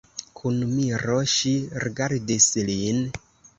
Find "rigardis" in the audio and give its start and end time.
1.85-2.51